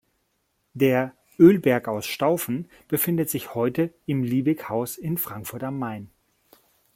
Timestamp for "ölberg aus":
1.37-2.07